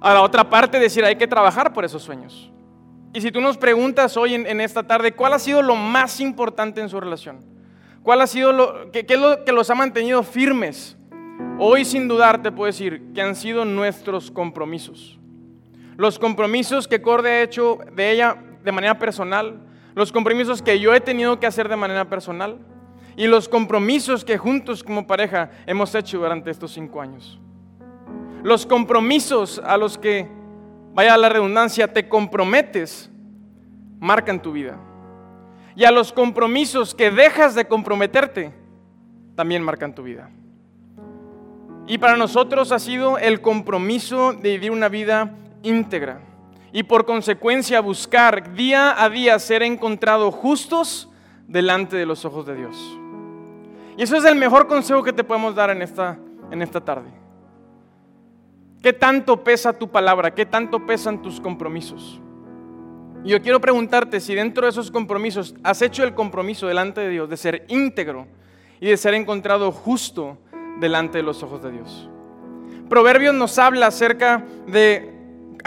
[0.00, 2.50] A la otra parte decir, hay que trabajar por esos sueños.
[3.12, 6.80] Y si tú nos preguntas hoy en, esta tarde, ¿cuál ha sido lo más importante
[6.80, 7.44] en su relación?
[8.02, 10.96] ¿Cuál ha sido lo, qué es lo que los ha mantenido firmes?
[11.58, 15.18] Hoy sin dudar te puedo decir que han sido nuestros compromisos.
[15.96, 19.60] Los compromisos que Corde ha hecho de ella de manera personal,
[19.94, 22.58] los compromisos que yo he tenido que hacer de manera personal,
[23.16, 27.38] y los compromisos que juntos como pareja hemos hecho durante estos cinco años.
[28.42, 30.28] Los compromisos a los que,
[30.94, 33.10] vaya la redundancia, te comprometes,
[33.98, 34.78] marcan tu vida.
[35.76, 38.52] y a los compromisos que dejas de comprometerte
[39.36, 40.28] también marcan tu vida.
[41.86, 46.20] Y para nosotros ha sido el compromiso de vivir una vida íntegra
[46.72, 51.08] y por consecuencia buscar día a día ser encontrados justos
[51.48, 52.76] delante de los ojos de Dios.
[53.96, 56.18] Y eso es el mejor consejo que te podemos dar en esta,
[56.50, 57.19] en esta tarde.
[58.82, 60.34] ¿Qué tanto pesa tu palabra?
[60.34, 62.20] ¿Qué tanto pesan tus compromisos?
[63.24, 67.10] Y yo quiero preguntarte si dentro de esos compromisos has hecho el compromiso delante de
[67.10, 68.26] Dios de ser íntegro
[68.80, 70.38] y de ser encontrado justo
[70.80, 72.08] delante de los ojos de Dios.
[72.88, 75.12] Proverbios nos habla acerca de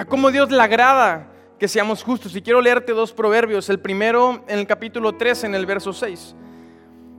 [0.10, 2.36] cómo Dios le agrada que seamos justos.
[2.36, 3.70] Y quiero leerte dos proverbios.
[3.70, 6.36] El primero en el capítulo 3, en el verso 6.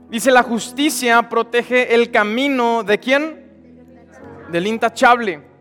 [0.09, 3.45] Dice, la justicia protege el camino de quién?
[4.51, 5.54] Del intachable.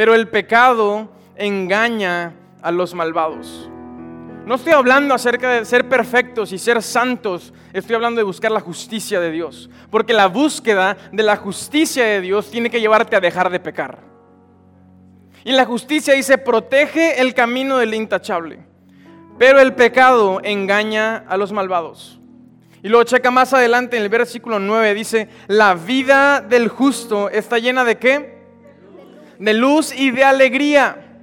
[0.00, 2.32] Pero el pecado engaña
[2.62, 3.68] a los malvados.
[4.46, 8.60] No estoy hablando acerca de ser perfectos y ser santos, estoy hablando de buscar la
[8.60, 9.68] justicia de Dios.
[9.90, 13.98] Porque la búsqueda de la justicia de Dios tiene que llevarte a dejar de pecar.
[15.44, 18.60] Y la justicia dice, protege el camino del intachable.
[19.38, 22.18] Pero el pecado engaña a los malvados.
[22.82, 27.58] Y luego checa más adelante en el versículo 9, dice, la vida del justo está
[27.58, 28.39] llena de qué?
[29.40, 31.18] De luz y de alegría.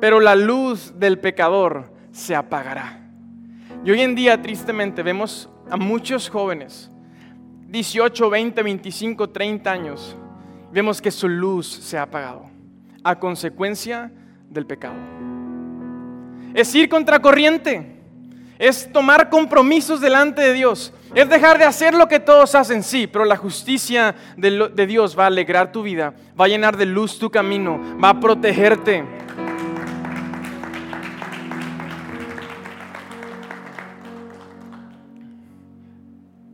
[0.00, 3.00] Pero la luz del pecador se apagará.
[3.84, 6.90] Y hoy en día, tristemente, vemos a muchos jóvenes,
[7.68, 10.16] 18, 20, 25, 30 años,
[10.72, 12.48] vemos que su luz se ha apagado
[13.04, 14.10] a consecuencia
[14.48, 14.96] del pecado.
[16.54, 17.97] Es ir contracorriente,
[18.58, 23.06] es tomar compromisos delante de Dios, es dejar de hacer lo que todos hacen, sí,
[23.06, 27.18] pero la justicia de, Dios va a alegrar tu vida, va a llenar de luz
[27.18, 29.04] tu camino, va a protegerte.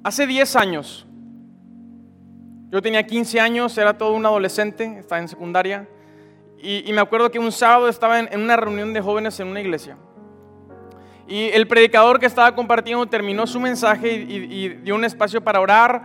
[0.03, 1.07] Hace 10 años,
[2.71, 5.89] yo tenía 15 años, era todo un adolescente, estaba en secundaria,
[6.59, 9.99] y, me acuerdo que un sábado estaba en, una reunión de jóvenes en una iglesia.
[11.27, 16.03] Y el predicador que estaba compartiendo terminó su mensaje y, dio un espacio para orar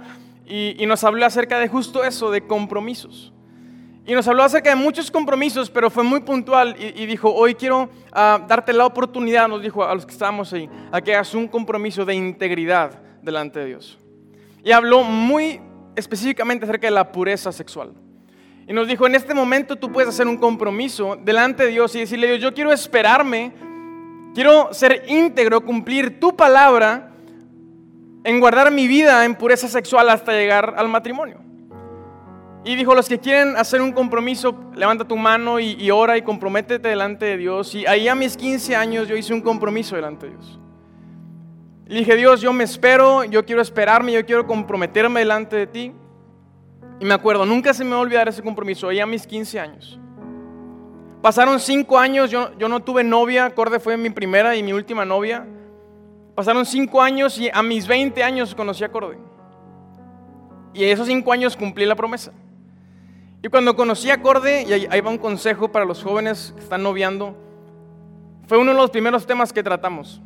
[0.47, 3.33] y, nos habló acerca de justo eso, de compromisos.
[4.05, 7.89] Y nos habló acerca de muchos compromisos, pero fue muy puntual y, dijo, hoy quiero
[8.11, 11.47] ah, darte la oportunidad, nos dijo a los que estábamos ahí, a que hagas un
[11.47, 13.99] compromiso de integridad delante de Dios.
[14.63, 15.61] Y habló muy
[15.95, 17.91] específicamente acerca de la pureza sexual.
[18.67, 22.01] Y nos dijo, en este momento tú puedes hacer un compromiso delante de Dios y
[22.01, 23.51] decirle, Dios, yo quiero esperarme,
[24.39, 27.11] quiero ser íntegro, cumplir tu palabra
[28.23, 31.41] en guardar mi vida en pureza sexual hasta llegar al matrimonio.
[32.63, 36.87] Y dijo, los que quieren hacer un compromiso, levanta tu mano y, ora y comprométete
[36.87, 37.75] delante de Dios.
[37.75, 40.57] Y ahí a mis 15 años yo hice un compromiso delante de Dios.
[41.89, 45.91] Y dije, Dios, yo me espero, yo quiero esperarme, yo quiero comprometerme delante de ti.
[47.01, 49.59] Y me acuerdo, nunca se me va a olvidar ese compromiso, ahí a mis 15
[49.59, 49.98] años.
[51.21, 55.03] Pasaron 5 años, yo, yo no tuve novia, Corde fue mi primera y mi última
[55.03, 55.45] novia.
[56.33, 59.17] Pasaron 5 años y a mis 20 años conocí a Corde.
[60.73, 62.31] Y esos 5 años cumplí la promesa.
[63.41, 66.83] Y cuando conocí a Corde, y ahí va un consejo para los jóvenes que están
[66.83, 67.35] noviando,
[68.47, 70.21] fue uno de los primeros temas que tratamos.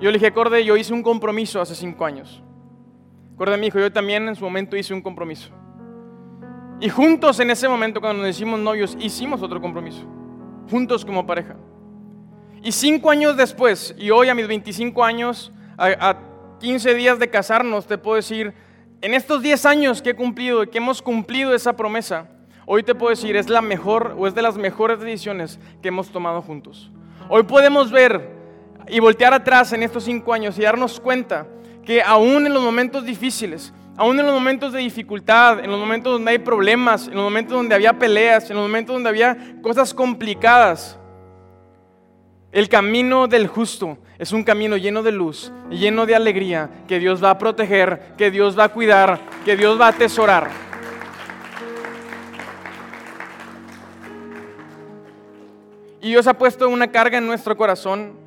[0.00, 2.42] Yo le dije, Corde, yo hice un compromiso hace cinco años.
[3.36, 5.50] Corde me dijo, yo también en su momento hice un compromiso.
[6.80, 10.04] Y juntos en ese momento, cuando nos hicimos novios, hicimos otro compromiso.
[10.70, 11.56] Juntos como pareja.
[12.62, 16.16] Y cinco años después, y hoy a mis 25 años, a,
[16.60, 18.54] 15 días de casarnos, te puedo decir,
[19.02, 22.28] en estos 10 años que he cumplido, que hemos cumplido esa promesa,
[22.64, 26.08] hoy te puedo decir, es la mejor o es de las mejores decisiones que hemos
[26.10, 26.90] tomado juntos.
[27.28, 28.30] Hoy podemos ver
[28.88, 31.46] y voltear atrás en estos cinco años y darnos cuenta
[31.84, 36.12] que aún en los momentos difíciles, aún en los momentos de dificultad, en los momentos
[36.12, 39.94] donde hay problemas, en los momentos donde había peleas, en los momentos donde había cosas
[39.94, 40.98] complicadas,
[42.52, 47.22] el camino del justo es un camino lleno de luz, lleno de alegría, que Dios
[47.22, 50.50] va a proteger, que Dios va a cuidar, que Dios va a atesorar.
[56.00, 58.24] Y Dios ha puesto una carga en nuestro corazón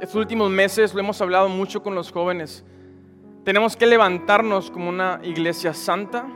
[0.00, 2.64] estos últimos meses lo hemos hablado mucho con los jóvenes.
[3.48, 6.26] Tenemos que levantarnos como una iglesia santa,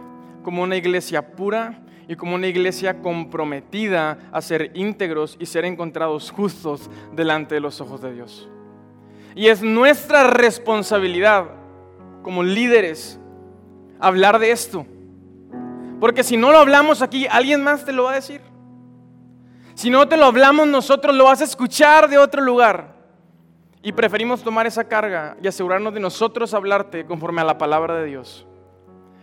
[0.43, 6.31] como una iglesia pura y como una iglesia comprometida a ser íntegros y ser encontrados
[6.31, 8.49] justos delante de los ojos de Dios.
[9.35, 11.51] Y es nuestra responsabilidad
[12.23, 13.21] como líderes
[14.01, 14.87] hablar de esto.
[16.01, 18.41] Porque si no lo hablamos aquí, alguien más te lo va a decir.
[19.75, 23.02] Si no te lo hablamos nosotros, lo vas a escuchar de otro lugar.
[23.83, 28.07] Y preferimos tomar esa carga y asegurarnos de nosotros hablarte conforme a la palabra de
[28.07, 28.47] Dios.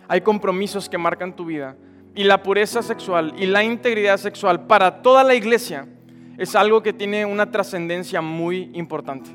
[0.09, 1.77] Hay compromisos que marcan tu vida.
[2.13, 5.87] Y la pureza sexual y la integridad sexual para toda la iglesia
[6.37, 9.29] es algo que tiene una trascendencia muy importante.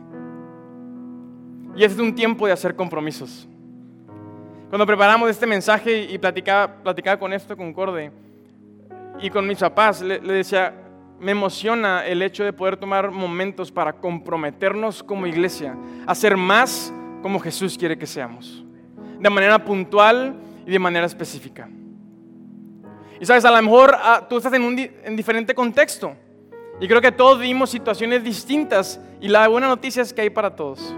[1.77, 3.49] Y es un tiempo de hacer compromisos.
[4.69, 8.11] Cuando preparamos este mensaje y platicaba, platicaba con esto con Corde
[9.21, 10.84] y con mis papás, le decía,
[11.21, 16.93] me emociona el hecho de poder tomar momentos para comprometernos como iglesia a ser más
[17.23, 18.65] como Jesús quiere que seamos,
[19.19, 20.35] de manera puntual
[20.67, 21.69] y de manera específica.
[23.21, 26.15] Y sabes, a lo mejor ah, tú estás en un en diferente contexto
[26.81, 30.55] y creo que todos vivimos situaciones distintas y la buena noticia es que hay para
[30.55, 30.95] todos.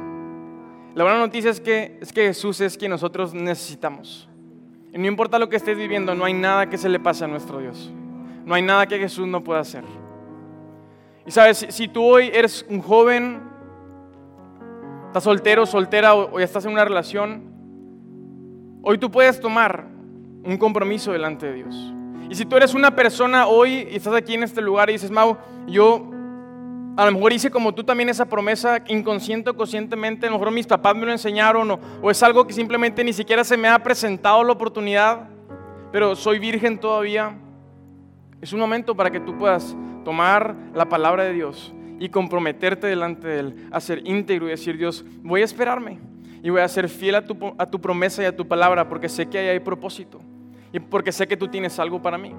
[0.95, 4.29] La buena noticia es que, es que Jesús es quien nosotros necesitamos.
[4.93, 7.29] Y no importa lo que estés viviendo, no hay nada que se le pase a
[7.29, 7.93] nuestro Dios.
[8.47, 9.85] No hay nada que Jesús no pueda hacer.
[11.27, 13.43] Y sabes, si, tú hoy eres un joven,
[15.09, 17.43] estás soltero, soltera o, ya estás en una relación,
[18.83, 19.89] hoy tú puedes tomar
[20.45, 21.93] un compromiso delante de Dios.
[22.31, 25.11] Y si tú eres una persona hoy y estás aquí en este lugar y dices,
[25.11, 25.37] Mau,
[25.67, 26.09] yo
[26.97, 30.53] a lo mejor hice como tú también esa promesa inconsciente o conscientemente, a lo mejor
[30.53, 33.67] mis papás me lo enseñaron o, o es algo que simplemente ni siquiera se me
[33.67, 35.29] ha presentado la oportunidad,
[35.91, 37.37] pero soy virgen todavía.
[38.41, 43.27] Es un momento para que tú puedas tomar la palabra de Dios y comprometerte delante
[43.27, 45.99] de Él a ser íntegro y decir, Dios, voy a esperarme
[46.45, 49.09] y voy a ser fiel a tu, a tu promesa y a tu palabra porque
[49.09, 50.21] sé que ahí hay propósito
[50.73, 52.33] y porque sé que tú tienes algo para mí.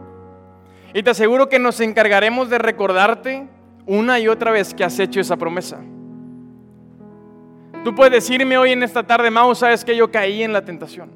[0.93, 3.49] Y te aseguro que nos encargaremos de recordarte
[3.85, 5.81] una y otra vez que has hecho esa promesa.
[7.83, 11.11] Tú puedes decirme hoy en esta tarde, Mau, sabes que yo caí en la tentación.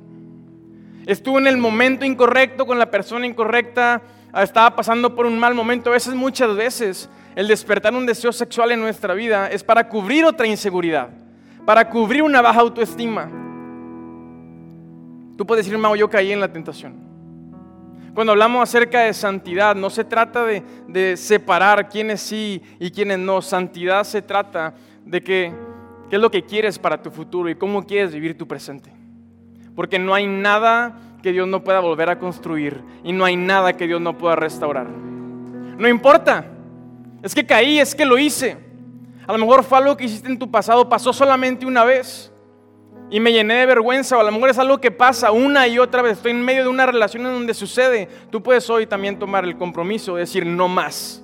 [1.05, 4.01] Estuve en el momento incorrecto con la persona incorrecta,
[4.33, 5.89] estaba pasando por un mal momento.
[5.89, 10.25] A veces, muchas veces, el despertar un deseo sexual en nuestra vida es para cubrir
[10.25, 11.09] otra inseguridad,
[11.65, 13.29] para cubrir una baja autoestima.
[15.37, 17.11] Tú puedes decir, Mau, yo caí en la tentación.
[18.13, 23.19] Cuando hablamos acerca de santidad, no se trata de, de separar quiénes sí y quiénes
[23.19, 23.41] no.
[23.41, 24.73] Santidad se trata
[25.05, 25.53] de que,
[26.09, 28.91] qué es lo que quieres para tu futuro y cómo quieres vivir tu presente.
[29.75, 33.73] Porque no hay nada que Dios no pueda volver a construir y no hay nada
[33.73, 34.87] que Dios no pueda restaurar.
[34.87, 36.45] No importa.
[37.21, 38.57] Es que caí, es que lo hice.
[39.27, 42.31] A lo mejor fue algo que hiciste en tu pasado, pasó solamente una vez
[43.09, 45.77] y me llené de vergüenza, o a lo mejor es algo que pasa una y
[45.77, 48.07] otra vez, estoy en medio de una relación en donde sucede.
[48.29, 51.21] Tú puedes hoy también tomar el compromiso de decir no más.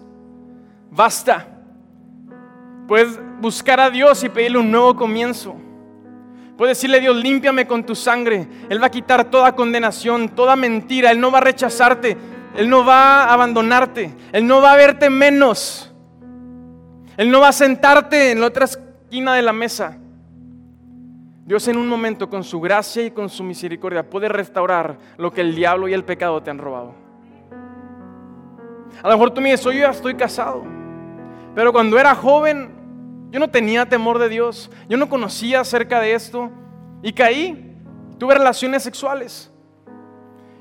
[0.91, 1.47] Basta.
[2.87, 5.55] Puedes buscar a Dios y pedirle un nuevo comienzo.
[6.57, 8.47] Puedes decirle, Dios, límpiame con tu sangre.
[8.67, 11.11] Él va a quitar toda condenación, toda mentira.
[11.11, 12.17] Él no va a rechazarte.
[12.55, 14.15] Él no va a abandonarte.
[14.31, 15.93] Él no va a verte menos.
[17.15, 19.97] Él no va a sentarte en la otra esquina de la mesa.
[21.45, 25.41] Dios en un momento con su gracia y con su misericordia puede restaurar lo que
[25.41, 26.93] el diablo y el pecado te han robado.
[29.01, 30.63] A lo mejor tú me dices, yo ya estoy casado.
[31.55, 32.76] Pero cuando era joven,
[33.31, 36.49] yo no tenía temor de Dios, yo no conocía acerca de esto
[37.01, 37.75] y caí,
[38.17, 39.51] tuve relaciones sexuales.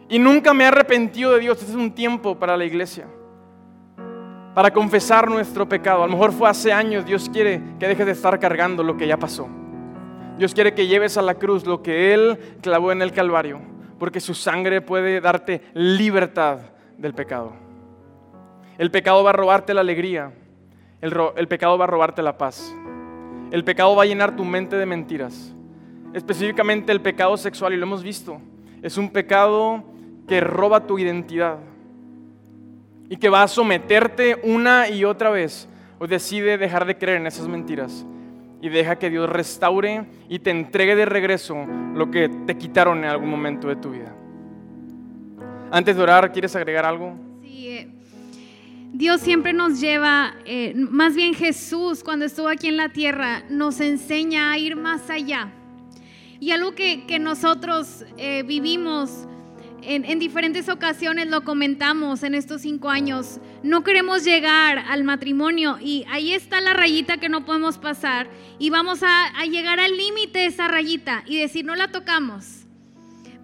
[0.08, 1.58] Y nunca me he arrepentido de Dios.
[1.58, 3.06] Este es un tiempo para la iglesia,
[4.54, 6.02] para confesar nuestro pecado.
[6.02, 9.06] A lo mejor fue hace años, Dios quiere que dejes de estar cargando lo que
[9.06, 9.48] ya pasó.
[10.38, 13.60] Dios quiere que lleves a la cruz lo que Él clavó en el Calvario,
[13.98, 16.58] porque su sangre puede darte libertad
[16.98, 17.54] del pecado.
[18.76, 20.32] El pecado va a robarte la alegría,
[21.00, 22.74] el, pecado va a robarte la paz.
[23.50, 25.54] El pecado va a llenar tu mente de mentiras.
[26.14, 28.40] Específicamente el pecado sexual, y lo hemos visto,
[28.82, 29.84] es un pecado
[30.26, 31.58] que roba tu identidad
[33.08, 37.26] y que va a someterte una y otra vez o decide dejar de creer en
[37.26, 38.04] esas mentiras
[38.60, 41.56] y deja que Dios restaure y te entregue de regreso
[41.94, 44.12] lo que te quitaron en algún momento de tu vida.
[45.70, 47.25] Antes de orar, ¿quieres agregar algo?
[48.92, 53.80] Dios siempre nos lleva, eh, más bien Jesús cuando estuvo aquí en la tierra, nos
[53.80, 55.52] enseña a ir más allá.
[56.40, 59.26] Y algo que, nosotros eh, vivimos
[59.82, 65.78] en, en, diferentes ocasiones, lo comentamos en estos cinco años, no queremos llegar al matrimonio
[65.80, 69.96] y ahí está la rayita que no podemos pasar y vamos a, a llegar al
[69.96, 72.66] límite de esa rayita y decir, no la tocamos.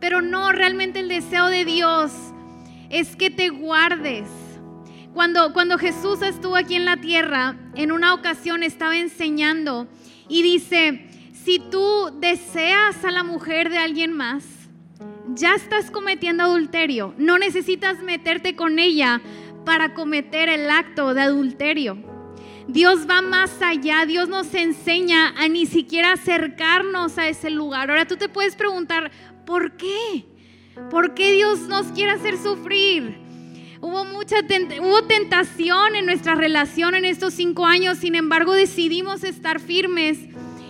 [0.00, 2.12] Pero no, realmente el deseo de Dios
[2.90, 4.26] es que te guardes
[5.14, 9.86] cuando, cuando Jesús estuvo aquí en la tierra, en una ocasión estaba enseñando
[10.28, 14.44] y dice, si tú deseas a la mujer de alguien más,
[15.34, 17.14] ya estás cometiendo adulterio.
[17.18, 19.20] No necesitas meterte con ella
[19.64, 21.98] para cometer el acto de adulterio.
[22.68, 27.90] Dios va más allá, Dios nos enseña a ni siquiera acercarnos a ese lugar.
[27.90, 29.10] Ahora tú te puedes preguntar,
[29.44, 30.24] ¿por qué?
[30.90, 33.21] ¿Por qué Dios nos quiere hacer sufrir?
[33.82, 34.36] Hubo mucha
[34.80, 40.20] hubo tentación en nuestra relación en estos cinco años, sin embargo decidimos estar firmes.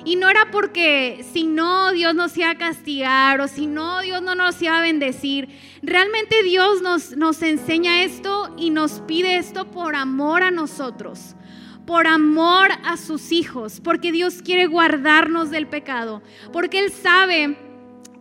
[0.07, 4.23] Y no era porque si no Dios nos iba a castigar o si no Dios
[4.23, 5.51] no nos iba a bendecir.
[5.83, 11.37] Realmente Dios nos, nos enseña esto y nos pide esto por amor a nosotros
[11.85, 17.57] por amor a sus hijos, porque Dios quiere guardarnos del pecado, porque Él sabe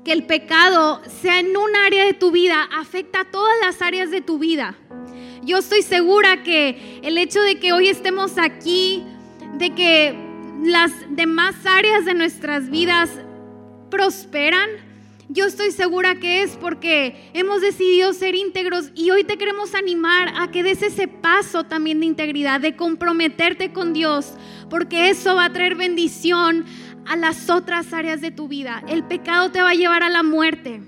[0.03, 4.09] que el pecado, sea en un área de tu vida, afecta a todas las áreas
[4.09, 4.75] de tu vida.
[5.43, 9.03] Yo estoy segura que el hecho de que hoy estemos aquí,
[9.57, 10.15] de que
[10.63, 13.09] las demás áreas de nuestras vidas
[13.89, 14.69] prosperan,
[15.33, 20.33] yo estoy segura que es porque hemos decidido ser íntegros y hoy te queremos animar
[20.37, 24.33] a que des ese paso también de integridad, de comprometerte con Dios,
[24.69, 26.65] porque eso va a traer bendición
[27.05, 28.83] a las otras áreas de tu vida.
[28.87, 30.81] El pecado te va a llevar a la muerte.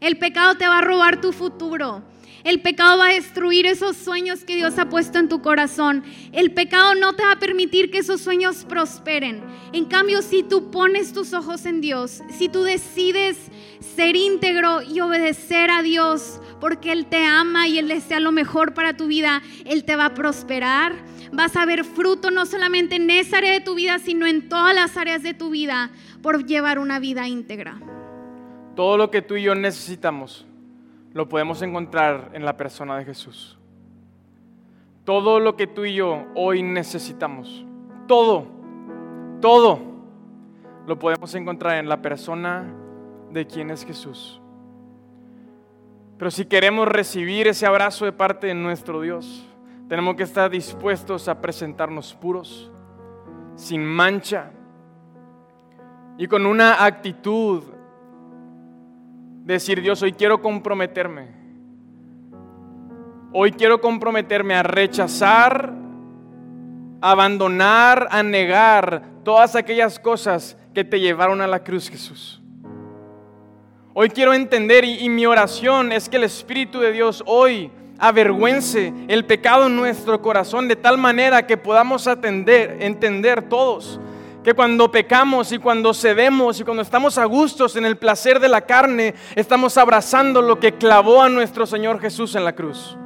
[0.00, 2.02] El pecado te va a robar tu futuro.
[2.46, 6.04] El pecado va a destruir esos sueños que Dios ha puesto en tu corazón.
[6.30, 9.42] El pecado no te va a permitir que esos sueños prosperen.
[9.72, 13.36] En cambio, si tú pones tus ojos en Dios, si tú decides
[13.96, 18.74] ser íntegro y obedecer a Dios, porque Él te ama y Él desea lo mejor
[18.74, 20.94] para tu vida, Él te va a prosperar
[21.32, 24.74] vas a ver fruto no solamente en esa área de tu vida, sino en todas
[24.74, 25.90] las áreas de tu vida
[26.22, 27.78] por llevar una vida íntegra.
[28.74, 30.46] Todo lo que tú y yo necesitamos
[31.12, 33.58] lo podemos encontrar en la persona de Jesús.
[35.04, 37.64] Todo lo que tú y yo hoy necesitamos,
[38.06, 38.48] todo,
[39.40, 39.80] todo,
[40.86, 42.74] lo podemos encontrar en la persona
[43.30, 44.40] de quien es Jesús.
[46.18, 49.46] Pero si queremos recibir ese abrazo de parte de nuestro Dios,
[49.88, 52.70] tenemos que estar dispuestos a presentarnos puros,
[53.54, 54.50] sin mancha
[56.18, 57.62] y con una actitud
[59.44, 61.28] de decir, Dios, hoy quiero comprometerme.
[63.32, 65.72] Hoy quiero comprometerme a rechazar,
[67.00, 72.42] a abandonar, a negar todas aquellas cosas que te llevaron a la cruz, Jesús.
[73.94, 79.24] Hoy quiero entender y mi oración es que el Espíritu de Dios hoy avergüence el
[79.24, 84.00] pecado en nuestro corazón de tal manera que podamos atender, entender todos
[84.46, 88.48] que cuando pecamos y cuando cedemos y cuando estamos a gustos en el placer de
[88.48, 92.96] la carne, estamos abrazando lo que clavó a nuestro Señor Jesús en la cruz.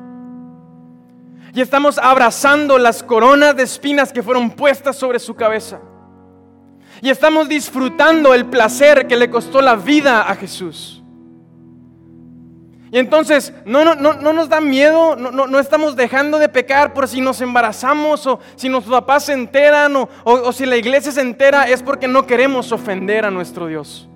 [1.55, 5.81] Y estamos abrazando las coronas de espinas que fueron puestas sobre su cabeza.
[7.01, 11.00] Y estamos disfrutando el placer que le costó la vida a Jesús.
[12.93, 17.07] Y entonces no, no, no, nos da miedo, no, no, estamos dejando de pecar por
[17.07, 21.21] si nos embarazamos o si nuestros papás se enteran o, o si la iglesia se
[21.21, 24.09] entera, es porque no queremos ofender a nuestro Dios.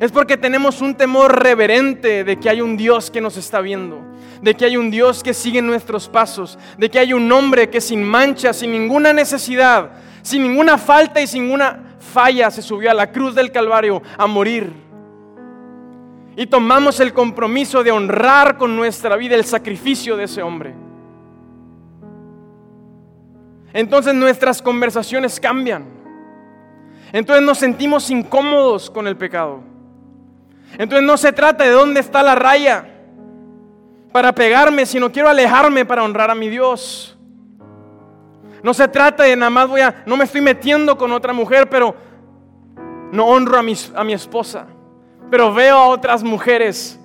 [0.00, 4.00] Es porque tenemos un temor reverente de que hay un Dios que nos está viendo,
[4.42, 7.80] de que hay un Dios que sigue nuestros pasos, de que hay un hombre que
[7.80, 9.90] sin mancha, sin ninguna necesidad,
[10.22, 14.26] sin ninguna falta y sin ninguna falla se subió a la cruz del Calvario a
[14.26, 14.89] morir
[16.36, 20.74] y tomamos el compromiso de honrar con nuestra vida el sacrificio de ese hombre.
[23.72, 25.84] Entonces nuestras conversaciones cambian.
[27.12, 29.60] Entonces nos sentimos incómodos con el pecado.
[30.78, 32.86] Entonces no se trata de dónde está la raya
[34.12, 37.16] para pegarme, sino quiero alejarme para honrar a mi Dios.
[38.62, 41.68] No se trata de nada más voy a, no me estoy metiendo con otra mujer,
[41.68, 41.94] pero
[43.10, 44.66] no honro a mi, a mi esposa
[45.30, 46.98] pero veo a otras mujeres.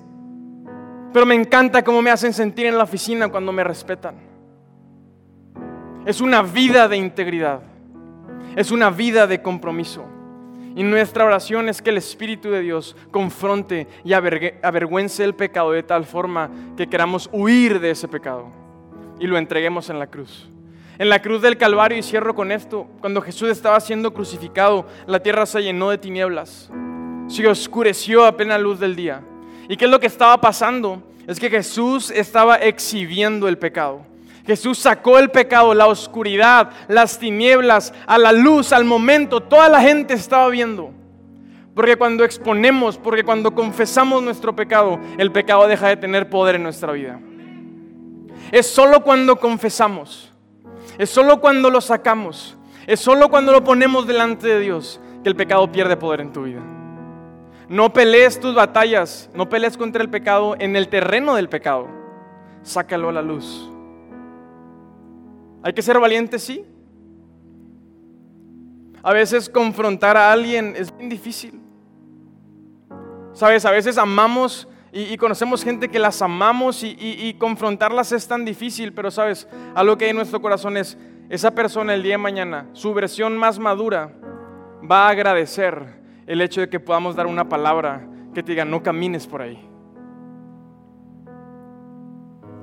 [1.14, 4.16] Pero me encanta cómo me hacen sentir en la oficina cuando me respetan.
[6.06, 7.62] Es una vida de integridad.
[8.56, 10.04] Es una vida de compromiso.
[10.76, 15.84] Y nuestra oración es que el Espíritu de Dios confronte y avergüence el pecado de
[15.84, 18.48] tal forma que queramos huir de ese pecado
[19.18, 20.50] y lo entreguemos en la cruz.
[20.98, 25.22] En la cruz del Calvario, y cierro con esto, cuando Jesús estaba siendo crucificado, la
[25.22, 26.72] tierra se llenó de tinieblas
[27.28, 29.22] se oscureció a plena luz del día.
[29.68, 31.02] ¿Y qué es lo que estaba pasando?
[31.28, 34.06] Es que Jesús estaba exhibiendo el pecado.
[34.46, 39.42] Jesús sacó el pecado, la oscuridad, las tinieblas, a la luz, al momento.
[39.42, 40.92] Toda la gente estaba viendo.
[41.74, 46.64] Porque cuando exponemos, porque cuando confesamos nuestro pecado, el pecado deja de tener poder en
[46.64, 47.20] nuestra vida.
[48.52, 50.32] Es solo cuando confesamos,
[51.00, 52.56] es solo cuando lo sacamos,
[52.86, 56.44] es solo cuando lo ponemos delante de Dios que el pecado pierde poder en tu
[56.44, 56.62] vida.
[57.68, 61.88] No pelees tus batallas, no pelees contra el pecado en el terreno del pecado.
[62.62, 63.70] Sácalo a la luz.
[65.64, 66.64] Hay que ser valiente, sí,
[69.02, 71.62] A veces confrontar a alguien es bien difícil.
[73.34, 78.46] Sabes, a veces amamos y, conocemos gente que las amamos y, y, confrontarlas es tan
[78.46, 80.98] difícil, pero sabes, algo que hay en nuestro corazón es,
[81.30, 84.14] esa persona el día de mañana, su versión más madura,
[84.90, 85.95] va a agradecer
[86.28, 89.60] el hecho de que podamos dar una palabra que te diga, no camines por ahí.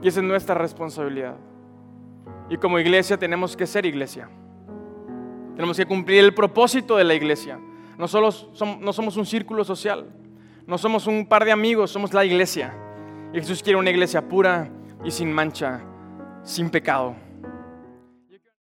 [0.02, 1.36] Y esa es nuestra responsabilidad.
[2.50, 4.28] Y como iglesia tenemos que ser iglesia.
[5.54, 7.58] Tenemos que cumplir el propósito de la iglesia.
[7.98, 10.06] No, solo somos, no somos un círculo social,
[10.66, 12.74] no somos un par de amigos, somos la iglesia.
[13.32, 14.70] Y Jesús quiere una iglesia pura
[15.04, 15.80] y sin mancha,
[16.42, 17.14] sin pecado.